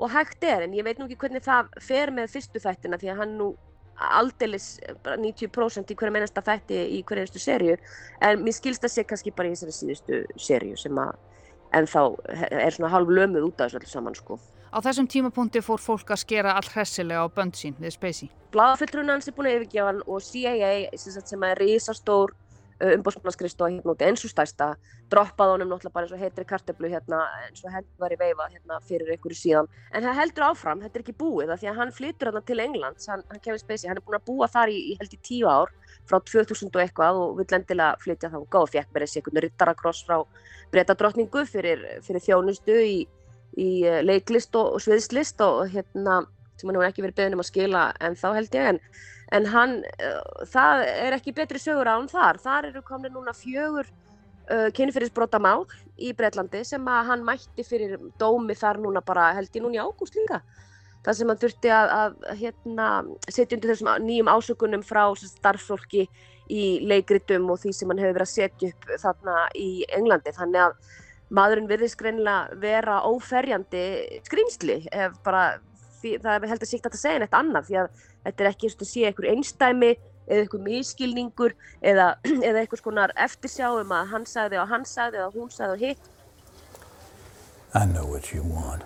[0.00, 0.64] og hægt er.
[0.64, 3.50] En ég veit nú ekki hvernig það fer með fyrstu þættina því að hann nú
[4.00, 4.68] aldeilis
[5.04, 7.76] 90% í hverja mennasta þætti í hverja einstu sériu
[8.24, 11.18] en mér skilst að sé kannski bara í þessari síðustu sériu sem að
[11.76, 12.00] en þá
[12.50, 14.38] er svona halv lömuð út af þessu allir saman sko.
[14.70, 18.30] Á þessum tímapunkti fór fólk að skera all hressilega á bönd sín við Spacey.
[18.54, 22.34] Blaðafylltrun hans er búin að yfirgefa og CIA sem er risastór
[22.80, 24.70] Uh, umbóðsmannskristofa hérna út eins og stærsta
[25.12, 28.46] droppaði honum náttúrulega bara eins og heitri karteblu hérna eins og heldur var í veifa
[28.48, 29.68] hérna fyrir einhverju síðan.
[29.92, 32.58] En það heldur áfram, þetta er ekki búið það því að hann flytur hérna til
[32.64, 35.20] Englands hann, hann kemur spesi, hann er búin að búa þar í, í held í
[35.28, 35.74] tíu ár
[36.08, 39.44] frá 2000 og eitthvað og vill endilega flytja þá og gáð fekk með þessi einhvern
[39.44, 40.18] rittarakross frá
[40.72, 42.98] breytadrottningu fyrir, fyrir þjónustu í,
[43.60, 46.22] í uh, leiklist og, og sviðslist og hérna
[46.60, 48.80] sem hann hefur ekki verið beðin um að skila en þá held ég en
[49.36, 52.40] en hann, uh, það er ekki betri sögur án þar.
[52.42, 55.66] Þar eru komni núna fjögur uh, kynfyrirsbrota mál
[56.00, 60.42] í Breitlandi sem að hann mætti fyrir dómi þar núna bara held í ágúst líka.
[61.04, 62.88] Það sem hann þurfti að, að hérna,
[63.28, 66.04] setja undir þessum nýjum ásökunum frá starfsfólki
[66.50, 70.34] í leikritum og því sem hann hefur verið að setja upp þarna í Englandi.
[70.36, 70.98] Þannig að
[71.30, 73.84] maðurinn virðist greinilega vera óferjandi
[74.26, 75.44] skrýmsli ef bara
[76.02, 77.90] því, það held að síkt að það segja neitt annað því að
[78.24, 79.90] þetta er ekki og sé einhver einstæmi
[80.30, 82.06] eða einhver miskilningur eða,
[82.48, 86.10] eða einhvers konar eftirsjáum að hann sagði og hann sagði og hún sagði og hitt.
[87.74, 88.82] I know what you want.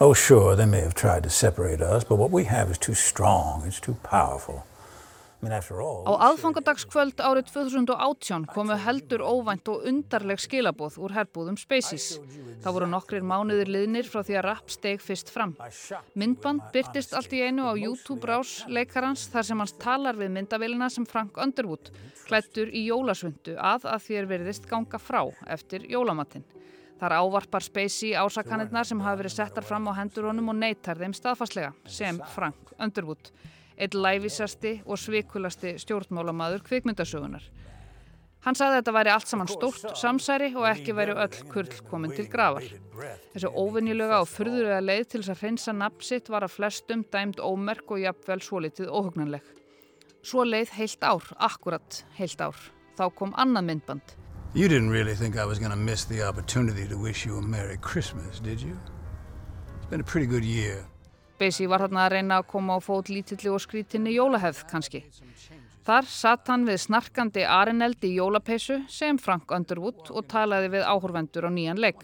[0.00, 2.94] Oh sure, they may have tried to separate us but what we have is too
[2.94, 4.64] strong, it's too powerful
[5.36, 12.16] Á aðfangadagskvöld árið 2018 komu heldur óvænt og undarleg skilaboð úr herbúðum Spaceys.
[12.64, 15.52] Það voru nokkrir mánuðir liðnir frá því að Rapp steg fyrst fram.
[16.16, 20.88] Myndband byrtist allt í einu á YouTube rás leikarans þar sem hans talar við myndavélina
[20.90, 21.92] sem Frank Underwood,
[22.24, 25.20] klættur í jólasvöndu að að þér veriðist ganga frá
[25.52, 26.46] eftir jólamatinn.
[26.96, 31.12] Þar ávarpar Spacey ásakanirnar sem hafa verið settar fram á hendur honum og neytar þeim
[31.12, 33.28] staðfastlega sem Frank Underwood
[33.76, 37.44] eitt læfisasti og svikulasti stjórnmálamaður kvikmyndasögunar.
[38.46, 42.12] Hann sagði að þetta væri allt saman stórt samsæri og ekki væri öll kurl komin
[42.14, 42.62] til gravar.
[43.32, 47.90] Þessu óvinnilega og fyrðurlega leið til þess að hreinsa nafnsitt var að flestum dæmt ómerk
[47.90, 49.42] og jafnvel svo litið óhugnanleg.
[50.22, 52.62] Svo leið heilt ár, akkurat heilt ár.
[52.94, 54.14] Þá kom annað myndband.
[54.54, 57.78] You didn't really think I was gonna miss the opportunity to wish you a Merry
[57.78, 58.78] Christmas, did you?
[59.76, 60.86] It's been a pretty good year.
[61.36, 65.02] Spacey var þarna að reyna að koma á fót lítilli og skrítinni jólahefð kannski.
[65.86, 71.46] Þar satt hann við snarkandi arineldi í jólapeisu sem Frank Underwood og talaði við áhorvendur
[71.46, 72.00] á nýjan legg.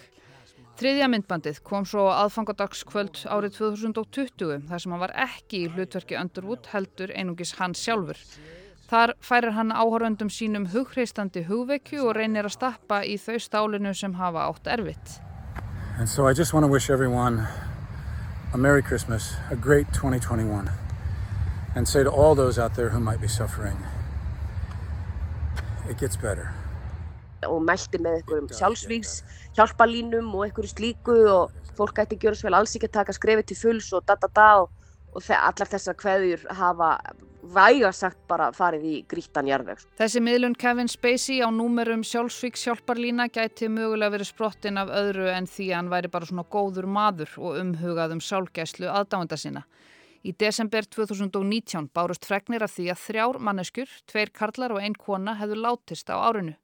[0.78, 6.68] Þriðja myndbandið kom svo aðfangadagskvöld árið 2020 þar sem hann var ekki í hlutverki Underwood
[6.74, 8.20] heldur einungis hann sjálfur.
[8.92, 14.14] Þar færir hann áhorvendum sínum hugreistandi hugvekju og reynir að stappa í þau stálinu sem
[14.20, 15.18] hafa átt erfitt.
[15.98, 17.46] And so I just want to wish everyone
[18.53, 20.70] a Merry Christmas, a great 2021,
[21.74, 23.76] and say to all those out there who might be suffering,
[25.88, 26.53] it gets better.
[27.42, 29.12] og mælti með einhverjum sjálfsvíks
[29.57, 33.14] hjálpalínum og einhverju slíku og fólk ætti að gjöra svo vel alls ekki að taka
[33.16, 34.68] skrefið til fulls og da da da og,
[35.11, 36.90] og allar þessar kveðjur hafa
[37.43, 39.82] vægarsagt bara farið í grítan jarðveg.
[39.99, 45.49] Þessi miðlun Kevin Spacey á númerum sjálfsvíks hjálparlína gæti mögulega verið sprottin af öðru en
[45.51, 49.66] því að hann væri bara svona góður maður og umhugað um sálgæslu aðdáenda sinna.
[50.22, 55.34] Í desember 2019 bárust fregnir af því að þrjár manneskur, tveir karlar og einn kona
[55.40, 56.55] hefðu látist á árinu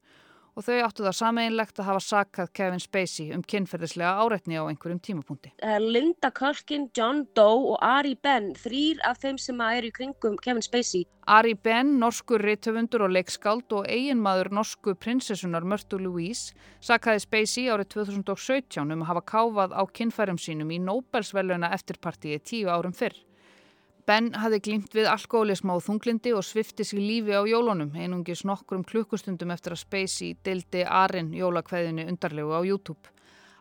[0.55, 5.01] og þau áttu það sameinlegt að hafa sakað Kevin Spacey um kynferðislega áreitni á einhverjum
[5.03, 5.53] tímapunkti.
[5.83, 10.65] Linda Culkin, John Doe og Ari Ben, þrýr af þeim sem eru í kringum Kevin
[10.65, 11.05] Spacey.
[11.29, 17.91] Ari Ben, norskur reytöfundur og leikskáld og eiginmaður norsku prinsessunar Mörtu Louise sakaði Spacey árið
[17.99, 23.28] 2017 um að hafa káfað á kynfærum sínum í Nobelsveluna eftirpartíi tíu árum fyrr.
[24.09, 28.81] Ben hafði glýmt við alkoholisma og þunglindi og svifti sig lífi á jólunum einungis nokkrum
[28.81, 33.11] klukkustundum eftir að Spacey dildi Arin jólakveðinu undarlegu á YouTube.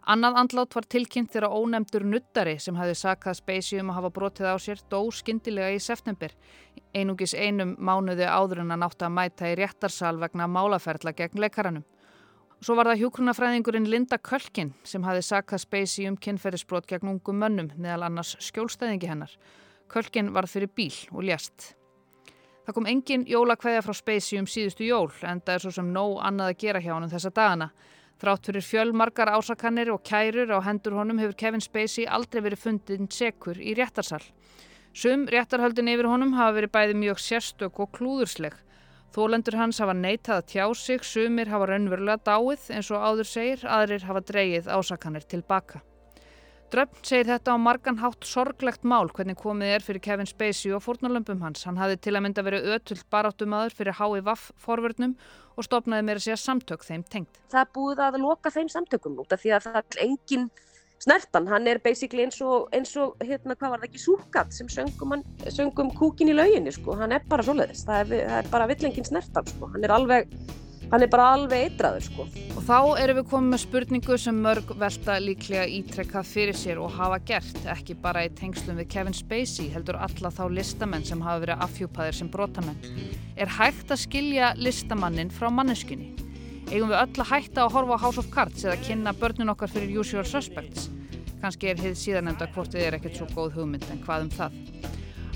[0.09, 4.49] Annað andlát var tilkynnt þegar ónemdur nuttari sem hafði sakað Spacey um að hafa brotið
[4.49, 6.33] á sér dó skindilega í september,
[6.97, 11.85] einungis einum mánuði áður en að nátt að mæta í réttarsal vegna málaferðla gegn leikaranum.
[12.65, 17.75] Svo var það hjókrunafræðingurinn Linda Kölkin sem hafði sakað Spacey um kynferðisbrot gegn ungum mönnum,
[17.77, 19.37] meðal annars skjólstæðingi hennar.
[19.89, 21.75] Kölkin varð fyrir bíl og ljast.
[22.69, 26.19] Það kom engin jólakveðja frá Spacey um síðustu jól en það er svo sem nóg
[26.21, 27.71] annað að gera hjá honum þessa dagana.
[28.21, 33.09] Þrátt fyrir fjölmarkar ásakanir og kærur á hendur honum hefur Kevin Spacey aldrei verið fundin
[33.09, 34.21] sekur í réttarsal.
[34.93, 38.57] Sum réttarhöldin yfir honum hafa verið bæði mjög sérstök og klúðursleg.
[39.17, 43.65] Þólendur hans hafa neitað að tjá sig, sumir hafa raunverulega dáið eins og áður segir,
[43.65, 45.81] aðrir hafa dreyið ásakanir tilbaka.
[46.69, 50.83] Dröfn segir þetta á margan hátt sorglegt mál hvernig komið er fyrir Kevin Spacey og
[50.85, 51.63] fórnarlömpum hans.
[51.65, 55.15] Hann hafði til að mynda verið ötult baráttumadur fyrir HIVAF forvörnum
[55.57, 57.41] og stopnaði meira sér samtök þeim tengt.
[57.49, 60.47] Það búið að loka þeim samtökum út af því að það er engin
[61.01, 61.49] snertan.
[61.49, 65.17] Hann er basically eins og, eins og hérna, hvað var það ekki, súkat sem söngum,
[65.17, 66.99] hann, söngum kúkin í lauginni, sko.
[67.01, 67.87] Hann er bara svoleiðis.
[67.89, 69.73] Það er, það er bara villengin snertan, sko.
[69.73, 70.37] Hann er alveg
[70.93, 72.27] hann er bara alveg eitraður sko.
[72.55, 76.95] Og þá erum við komið með spurningu sem mörg velta líklega ítrekkað fyrir sér og
[76.97, 81.45] hafa gert, ekki bara í tengslum við Kevin Spacey, heldur alla þá listamenn sem hafa
[81.45, 82.81] verið afhjúpaðir sem brotamenn.
[83.37, 86.15] Er hægt að skilja listamannin frá manneskunni?
[86.69, 89.73] Eigum við öll að hætta að horfa á House of Cards eða kynna börnun okkar
[89.73, 90.91] fyrir Usual Suspects?
[91.41, 94.59] Kanski er hið síðanemda hvort þið er ekkert svo góð hugmynd en hvað um það?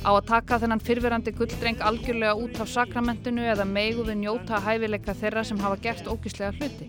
[0.02, 5.14] Á að taka þennan fyrfirandi gulldreng algjörlega út af sakramentinu eða meigu við njóta hæfileika
[5.14, 6.88] þeirra sem hafa gert ógíslega hluti.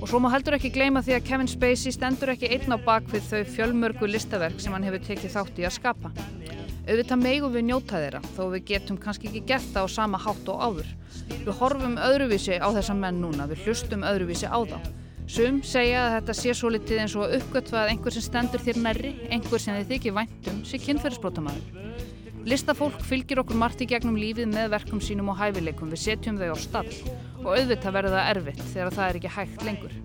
[0.00, 3.28] Og svo má heldur ekki gleyma því að Kevin Spacey stendur ekki einn á bakvið
[3.28, 6.10] þau fjölmörgu listaverk sem hann hefur tekið þátt í að skapa.
[6.88, 10.50] Auðvitað meigu við njóta þeirra þó við getum kannski ekki gert það á sama hátt
[10.50, 10.88] og áður.
[11.44, 14.80] Við horfum öðruvísi á þessa menn núna, við hlustum öðruvísi á þá.
[15.30, 18.64] Sum segja að þetta sé svo litið eins og að uppgötva að einhver sem stendur
[18.64, 21.89] þér nærri, einhver sem þið þykir væntum, sé kynferðisbrótamaður.
[22.48, 26.54] Listafólk fylgir okkur margt í gegnum lífið með verkum sínum og hæfileikum, við setjum þau
[26.54, 26.94] á stall
[27.42, 29.96] og auðvitað verður það erfitt þegar það er ekki hægt lengur.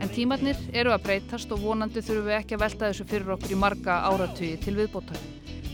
[0.00, 3.56] En tímatnir eru að breytast og vonandi þurfum við ekki að velta þessu fyrir okkur
[3.56, 5.24] í marga áratugi til viðbótar.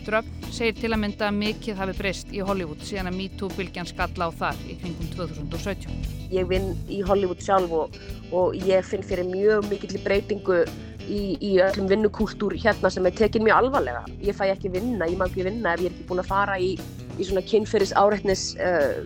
[0.07, 4.31] Dröfn segir til að mynda að mikið hafi breyst í Hollywood síðan að MeToo-bylgjan skalla
[4.31, 5.97] á þar í kringum 2017.
[6.31, 7.99] Ég vinn í Hollywood sjálf og,
[8.31, 10.63] og ég finn fyrir mjög mikill breytingu
[11.07, 14.05] í, í öllum vinnukúltúr hérna sem er tekin mjög alvarlega.
[14.25, 16.59] Ég fæ ekki vinna, ég má ekki vinna ef ég er ekki búin að fara
[16.61, 16.75] í,
[17.17, 19.03] í svona kynferðis áreitnis uh,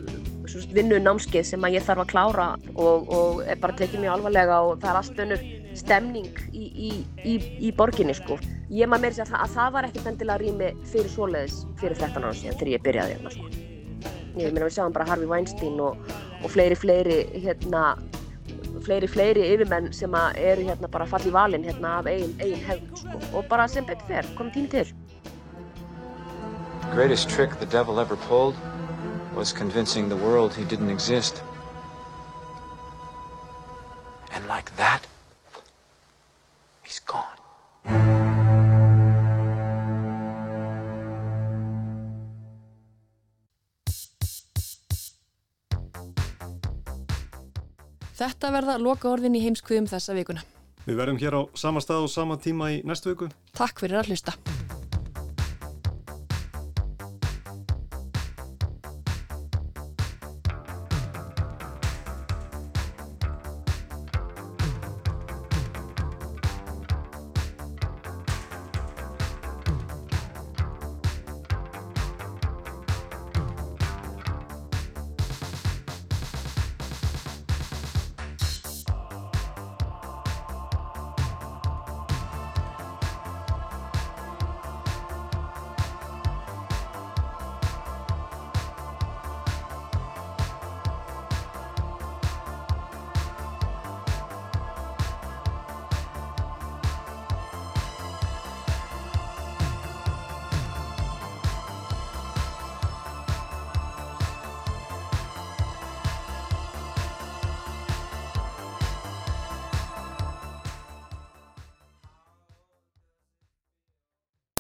[0.75, 4.61] vinnu námskeið sem að ég þarf að klára og, og er bara tekin mjög alvarlega
[4.67, 5.45] og það er allt önnur
[5.79, 7.35] stemning í, í,
[7.69, 8.39] í borginni sko.
[8.71, 12.27] Ég maður meiri sér að, að það var ekkert endilega rými fyrir svoleiðis fyrir 13
[12.27, 13.51] ára síðan þegar ég byrjaði hérna sko.
[14.39, 17.85] Ég meina við sjáum bara Harvey Weinstein og, og fleiri fleiri hérna
[18.85, 23.21] fleiri, fleiri yfirmenn sem eru hérna bara fallið valin hérna af eigin, eigin hefn sko.
[23.39, 24.95] og bara sem betur fer, komum tími til.
[26.83, 28.57] The greatest trick the devil ever pulled
[29.37, 31.43] was convincing the world he didn't exist.
[34.33, 35.07] And like that,
[36.83, 38.30] he's gone.
[48.21, 50.43] Þetta verða loka orðin í heimskviðum þessa vikuna.
[50.85, 53.31] Við verðum hér á sama stað og sama tíma í næstu viku.
[53.57, 54.37] Takk fyrir að hlusta.